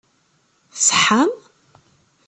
Tṣeḥḥam? 0.73 1.31